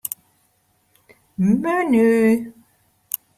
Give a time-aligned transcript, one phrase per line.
[1.61, 2.09] Menu.